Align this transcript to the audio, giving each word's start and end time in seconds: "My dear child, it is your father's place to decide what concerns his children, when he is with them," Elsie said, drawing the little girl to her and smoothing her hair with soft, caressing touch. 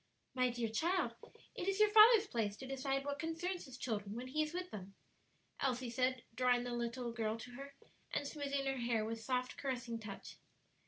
"My 0.33 0.49
dear 0.49 0.67
child, 0.69 1.13
it 1.53 1.67
is 1.67 1.79
your 1.79 1.91
father's 1.91 2.25
place 2.25 2.57
to 2.57 2.65
decide 2.65 3.05
what 3.05 3.19
concerns 3.19 3.65
his 3.65 3.77
children, 3.77 4.15
when 4.15 4.29
he 4.29 4.41
is 4.41 4.51
with 4.51 4.71
them," 4.71 4.95
Elsie 5.59 5.91
said, 5.91 6.23
drawing 6.33 6.63
the 6.63 6.73
little 6.73 7.11
girl 7.11 7.37
to 7.37 7.51
her 7.51 7.75
and 8.11 8.25
smoothing 8.27 8.65
her 8.65 8.77
hair 8.77 9.05
with 9.05 9.21
soft, 9.21 9.57
caressing 9.57 9.99
touch. 9.99 10.37